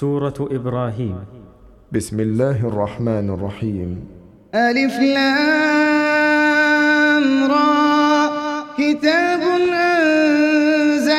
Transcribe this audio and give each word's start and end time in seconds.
سورة 0.00 0.34
إبراهيم. 0.38 1.16
بسم 1.92 2.20
الله 2.20 2.68
الرحمن 2.68 3.30
الرحيم. 3.30 4.04
ألف 4.54 4.98
لام 4.98 5.24
را. 7.52 8.30
كتاب 8.78 9.40
أنزلناه 9.72 11.16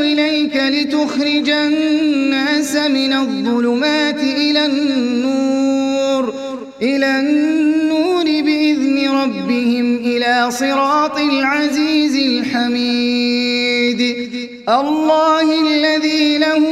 إليك 0.00 0.56
لتخرج 0.56 1.48
الناس 1.50 2.76
من 2.76 3.12
الظلمات 3.12 4.20
إلى 4.20 4.66
النور. 4.66 6.34
إلى 6.82 7.20
النور 7.20 8.24
بإذن 8.24 9.10
ربهم 9.10 9.96
إلى 9.96 10.50
صراط 10.50 11.18
العزيز 11.18 12.16
الحميد. 12.16 14.02
الله 14.68 15.46
الذي 15.68 16.38
له 16.38 16.71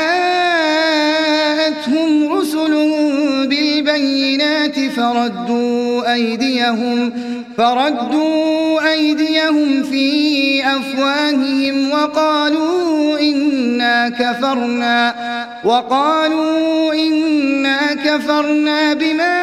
فردوا 5.11 6.13
أيديهم 6.13 7.13
فردوا 7.57 8.91
أيديهم 8.91 9.83
في 9.83 10.63
أفواههم 10.65 11.91
وقالوا 11.91 13.19
إنا 13.19 14.09
كفرنا 14.09 15.15
وقالوا 15.63 16.93
إنا 16.93 17.93
كفرنا 17.93 18.93
بما 18.93 19.37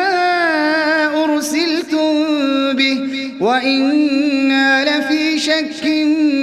أرسلتم 1.25 2.27
به 2.73 3.31
وإنا 3.41 4.85
لفي 4.85 5.39
شك 5.39 5.85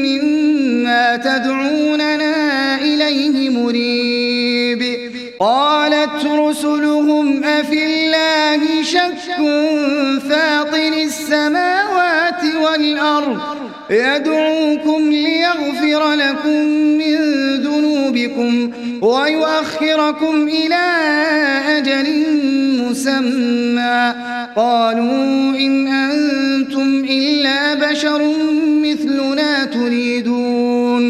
مما 0.06 1.18
تدعوننا 1.18 2.76
إليه 2.82 3.50
مريب. 3.50 4.96
قالت 5.40 6.26
رسلهم 6.26 7.44
أفي 7.44 8.05
شك 8.86 9.36
فاطر 10.30 10.94
السماوات 11.04 12.42
والأرض. 12.64 13.40
يدعوكم 13.90 15.10
ليغفر 15.12 16.14
لكم 16.14 16.60
من 17.02 17.16
ذنوبكم 17.56 18.72
ويؤخركم 19.02 20.48
إلى 20.48 20.86
أجل 21.78 22.08
مسمى. 22.80 24.14
قالوا 24.56 25.56
إن 25.66 25.88
أنتم 25.88 27.06
إلا 27.10 27.74
بشر 27.74 28.22
مثلنا 28.84 29.66
تريدون. 29.66 31.04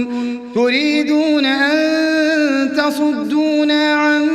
تريدون 0.55 1.45
أن 1.45 1.75
تصدونا 2.77 3.93
عما 3.93 4.34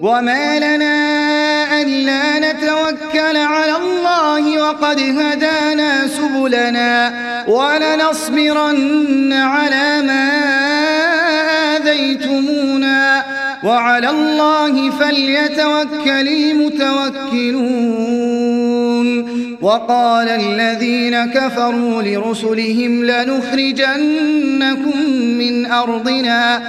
وما 0.00 0.58
لنا 0.58 0.94
ألا 1.82 2.38
نتوكل 2.38 3.36
على 3.36 3.76
الله 3.76 4.62
وقد 4.62 5.00
هدانا 5.00 6.06
سبلنا 6.08 7.12
ولنصبرن 7.48 9.32
على 9.32 10.02
ما 10.02 10.28
هديتمونا 11.76 13.24
وعلى 13.64 14.10
الله 14.10 14.90
فليتوكل 14.90 16.28
المتوكلون 16.28 17.78
وقال 19.62 20.28
الذين 20.28 21.24
كفروا 21.24 22.02
لرسلهم 22.02 23.04
لنخرجنكم 23.04 24.98
من 25.12 25.66
أرضنا 25.66 26.62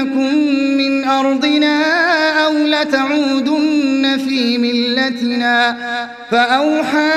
لنخرجنكم 0.00 0.34
من 0.76 1.04
أرضنا 1.04 1.82
أو 2.44 2.52
لتعودن 2.52 4.20
في 4.28 4.58
ملتنا 4.58 5.76
فأوحى 6.30 7.10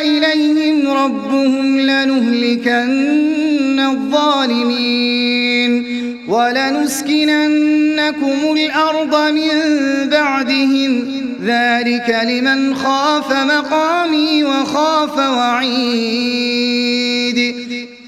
إليهم 0.00 0.88
ربهم 0.88 1.80
لنهلكن 1.80 3.80
الظالمين 3.80 5.84
ولنسكننكم 6.28 7.72
الأرض 8.52 9.32
من 9.32 9.48
بعدهم 10.10 11.04
ذلك 11.44 12.16
لمن 12.28 12.74
خاف 12.74 13.32
مقامي 13.32 14.44
وخاف 14.44 15.18
وعيد 15.18 16.74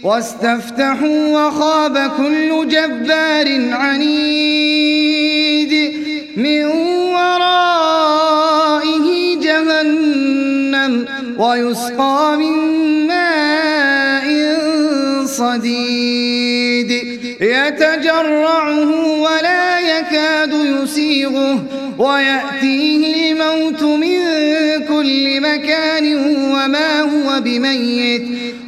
واستفتحوا 0.06 1.28
وخاب 1.28 2.10
كل 2.16 2.68
جبار 2.68 3.48
عنيد 3.72 5.72
من 6.36 6.64
ورائه 7.14 9.06
جهنم 9.42 11.06
ويسقى 11.38 12.36
من 12.38 12.54
ماء 13.06 14.26
صديد. 15.24 16.90
يتجرعه 17.40 18.88
ولا 19.20 19.80
يكاد 19.80 20.52
يسيغه 20.52 21.64
ويأتيه 21.98 23.32
الموت 23.32 23.82
من 23.82 24.18
كل 24.88 25.40
مكان 25.40 26.16
وما 26.52 27.00
هو 27.00 27.40
بميت. 27.40 28.45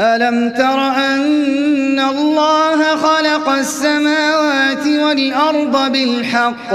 ألم 0.00 0.50
تر 0.50 0.80
أن 0.80 2.00
الله 2.00 2.96
خلق 2.96 3.48
السماوات 3.48 4.86
والأرض 4.86 5.92
بالحق؟ 5.92 6.74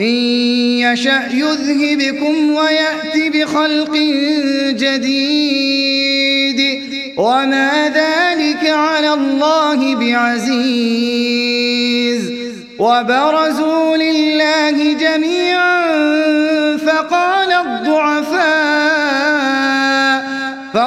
إن 0.00 0.14
يشأ 0.84 1.22
يذهبكم 1.32 2.50
ويأتي 2.50 3.30
بخلق 3.30 3.96
جديد. 4.72 6.58
وما 7.16 7.88
ذلك 7.88 8.70
على 8.70 9.12
الله 9.12 9.94
بعزيز. 9.94 11.18
وبرزوا 12.78 13.96
لله 13.96 14.92
جميعا 14.92 15.86
فقال 16.76 17.52
الضعفاء 17.52 18.67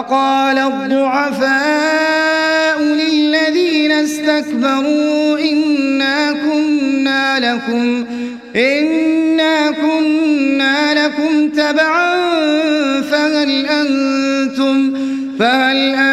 فقال 0.01 0.57
الضعفاء 0.57 2.01
للذين 2.83 3.91
استكبروا 3.91 5.39
إنا 5.39 6.31
كنا 6.31 7.39
لكم 7.39 8.05
إنا 8.55 9.71
كنا 9.71 11.05
لكم 11.05 11.49
تبعا 11.49 12.21
فهل 13.01 13.65
أنتم 13.65 14.93
فهل 15.39 15.77
أنتم 15.77 16.10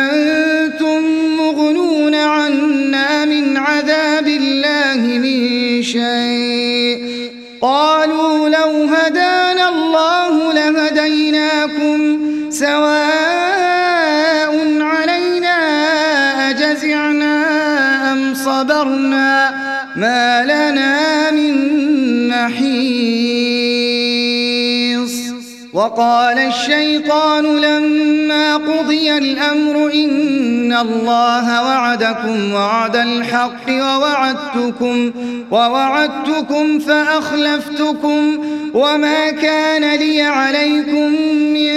وقال 25.79 26.39
الشيطان 26.39 27.45
لما 27.45 28.57
قضي 28.57 29.19
الأمر 29.19 29.93
إن 29.95 30.73
الله 30.73 31.63
وعدكم 31.63 32.53
وعد 32.53 32.97
الحق 32.97 33.69
ووعدتكم 33.71 35.13
ووعدتكم 35.51 36.79
فأخلفتكم 36.79 38.39
وما 38.75 39.31
كان 39.31 39.99
لي 39.99 40.23
عليكم 40.23 41.13
من 41.55 41.77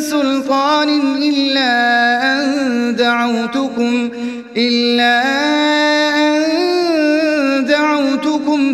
سلطان 0.00 0.88
إلا 1.16 1.72
أن 2.32 2.96
دعوتكم 2.96 4.10
إلا 4.56 5.22
أن 5.24 6.11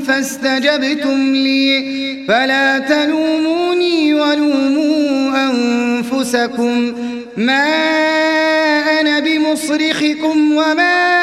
فاستجبتم 0.09 1.35
لي. 1.35 1.99
فلا 2.29 2.79
تلوموني 2.79 4.15
ولوموا 4.15 5.51
أنفسكم. 5.51 6.93
ما 7.37 7.65
أنا 9.01 9.21
بمصرخكم 9.21 10.53
وما 10.53 11.19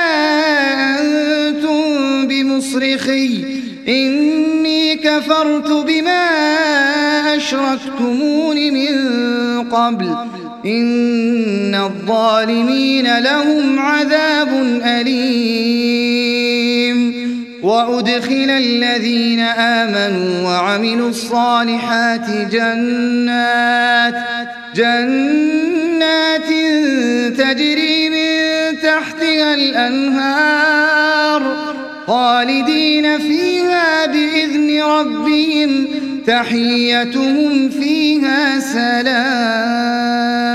أنتم 1.00 2.28
بمصرخي. 2.28 3.46
إني 3.88 4.96
كفرت 4.96 5.72
بما 5.72 6.26
أشركتمون 7.36 8.56
من 8.56 8.96
قبل. 9.70 10.16
إن 10.66 11.76
الظالمين 11.76 13.20
لهم 13.20 13.80
عذاب 13.80 14.82
أليم. 14.86 15.95
وأدخل 17.76 18.50
الذين 18.50 19.40
آمنوا 19.40 20.48
وعملوا 20.48 21.10
الصالحات 21.10 22.30
جنات 22.52 24.16
جنات 24.76 26.50
تجري 27.38 28.10
من 28.10 28.36
تحتها 28.80 29.54
الأنهار 29.54 31.42
خالدين 32.08 33.20
فيها 33.20 34.06
بإذن 34.06 34.82
ربهم 34.82 35.88
تحيتهم 36.28 37.70
فيها 37.70 38.60
سلام. 38.60 40.55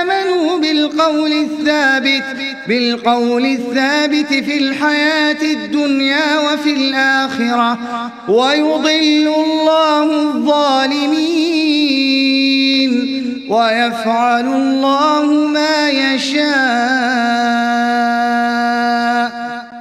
بالقول 1.11 1.33
الثابت 1.33 2.23
بالقول 2.67 3.45
الثابت 3.45 4.33
في 4.33 4.57
الحياة 4.57 5.41
الدنيا 5.41 6.39
وفي 6.39 6.73
الآخرة. 6.73 7.77
ويضل 8.27 9.33
الله 9.45 10.03
الظالمين 10.03 11.31
ويفعل 13.49 14.47
الله 14.47 15.25
ما 15.25 15.89
يشاء. 15.89 16.51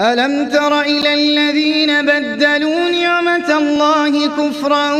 ألم 0.00 0.48
تر 0.48 0.80
إلى 0.80 1.14
الذين 1.14 2.02
بدلوا 2.02 2.90
نعمة 2.90 3.58
الله 3.58 4.26
كفرا 4.26 4.92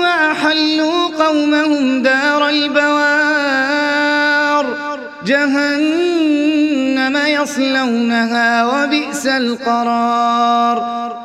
وأحلوا 0.00 1.08
قومهم 1.18 2.02
دار 2.02 2.48
البوار؟ 2.48 3.77
جهنم 5.28 7.16
يصلونها 7.26 8.64
وبئس 8.64 9.26
القرار. 9.26 10.78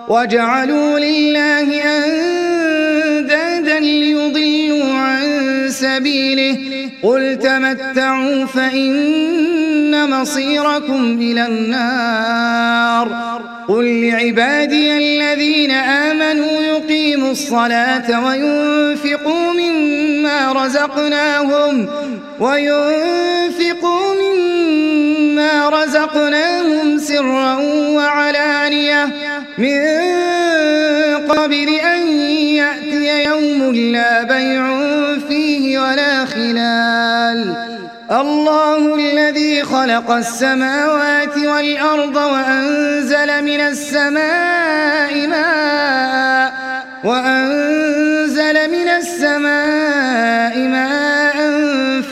وجعلوا 0.10 1.00
لله 1.00 1.84
أندادا 1.98 3.80
ليضلوا 3.80 4.94
عن 4.94 5.24
سبيله. 5.70 6.58
قل 7.04 7.40
تمتعوا 7.40 8.46
فإن 8.46 10.10
مصيركم 10.10 11.18
إلى 11.22 11.48
النار. 11.48 13.08
قل 13.68 14.08
لعبادي 14.08 14.98
الذين 14.98 15.72
آمنوا 15.72 16.62
يقيموا 16.62 17.32
الصلاة 17.32 18.26
وينفقوا 18.26 19.54
مما 19.54 20.54
رزقناهم. 20.54 21.88
وينفقوا 22.40 24.14
مما 24.22 25.70
رزقناهم 25.70 26.98
سرا 26.98 27.56
وعلانية 27.96 29.06
من 29.58 29.84
قبل 31.28 31.70
أن 31.70 32.08
يأتي 32.62 33.24
يوم 33.24 33.76
لا 33.76 34.24
بيع 34.24 34.64
فيه 35.28 35.80
ولا 35.80 36.26
خلال. 36.26 37.56
الله 38.12 38.96
الذي 38.96 39.64
خلق 39.64 40.12
السماوات 40.12 41.38
والأرض 41.38 42.16
وأنزل 42.16 43.44
من 43.44 43.60
السماء 43.60 45.28
ماء 45.28 46.54
وأنزل 47.04 48.72
من 48.72 48.88
السماء 48.88 50.58
ماء 50.58 51.13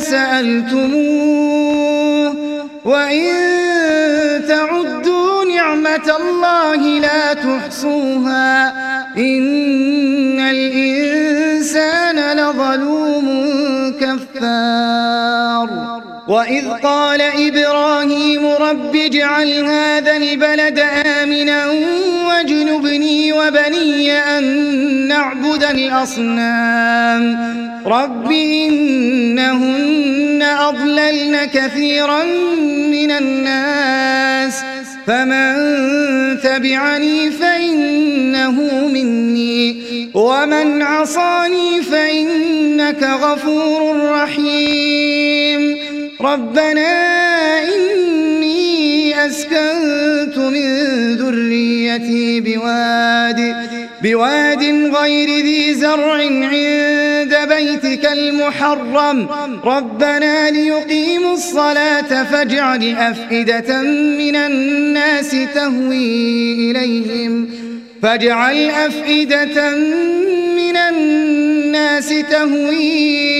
سألتموه 0.00 1.70
وإن 2.84 3.30
تعدوا 4.48 5.44
نعمة 5.44 6.16
الله 6.20 6.76
لا 7.00 7.34
تحصوها 7.34 8.68
إن 9.16 10.40
الإنسان 10.40 12.36
لظلوم 12.36 13.26
كفار 14.00 15.68
وإذ 16.28 16.68
قال 16.70 17.20
إبراهيم 17.22 18.46
رب 18.46 18.96
اجعل 18.96 19.64
هذا 19.64 20.16
البلد 20.16 20.78
آمنا 20.78 21.09
واجنبني 22.40 23.32
وبني 23.32 24.12
أن 24.12 24.44
نعبد 25.08 25.64
الأصنام 25.64 27.38
رب 27.86 28.32
إنهن 28.32 30.42
أضللن 30.42 31.44
كثيرا 31.44 32.24
من 32.90 33.10
الناس 33.10 34.62
فمن 35.06 35.54
تبعني 36.40 37.30
فإنه 37.30 38.88
مني 38.88 39.82
ومن 40.14 40.82
عصاني 40.82 41.82
فإنك 41.82 43.02
غفور 43.02 44.10
رحيم 44.10 45.76
ربنا 46.20 47.19
أسكنت 49.26 50.38
من 50.38 50.66
ذريتي 51.16 52.40
بواد 52.40 53.54
بواد 54.02 54.64
غير 54.94 55.28
ذي 55.44 55.74
زرع 55.74 56.14
عند 56.14 57.36
بيتك 57.48 58.12
المحرم. 58.12 59.28
ربنا 59.64 60.50
ليقيموا 60.50 61.34
الصلاة 61.34 62.24
فاجعل 62.24 62.96
أفئدة 62.96 63.82
من 64.18 64.36
الناس 64.36 65.30
تهوي 65.54 66.70
إليهم. 66.70 67.48
فاجعل 68.02 68.70
أفئدة 68.70 69.76
من 70.56 70.76
الناس 70.76 72.08
تهوي 72.30 73.39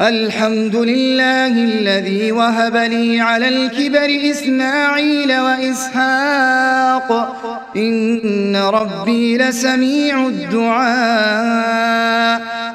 الحمد 0.00 0.76
لله 0.76 1.46
الذي 1.46 2.32
وهب 2.32 2.76
لي 2.76 3.20
على 3.20 3.48
الكبر 3.48 4.30
إسماعيل 4.30 5.38
وإسحاق. 5.38 7.12
إن 7.76 8.56
ربي 8.56 9.38
لسميع 9.38 10.26
الدعاء. 10.26 11.80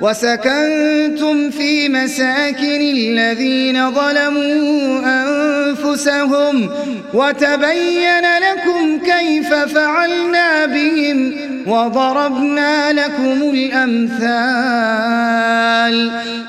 وسكنتم 0.00 1.50
في 1.50 1.88
مساكن 1.88 2.80
الذين 2.80 3.90
ظلموا 3.90 5.00
أنفسهم 5.04 6.70
وتبين 7.14 8.22
لكم 8.38 8.98
كيف 8.98 9.54
فعلنا 9.54 10.66
بهم 10.66 11.32
وضربنا 11.66 12.92
لكم 12.92 13.50
الأمثال 13.54 14.66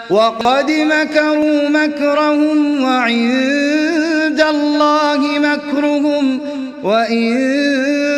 وقد 0.09 0.71
مكروا 0.71 1.69
مكرهم 1.69 2.83
وعند 2.83 4.41
الله 4.41 5.39
مكرهم 5.39 6.41
وإن 6.83 8.06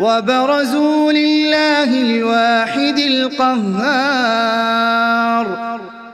وبرزوا 0.00 1.12
لله 1.12 1.84
الواحد 1.84 2.98
القهار. 2.98 4.18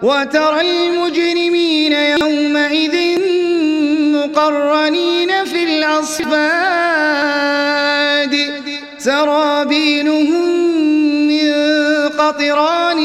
وترى 0.02 0.60
المجرمين 0.60 1.92
يومئذ 1.92 3.18
مقرنين 4.16 5.44
في 5.44 5.64
الأصفاد. 5.64 6.34
سرابينهم 8.98 10.48
من 11.28 11.52
قطران 12.08 13.00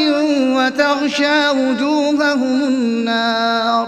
وتغشى 0.56 1.50
وجوههم 1.50 2.64
النار. 2.64 3.88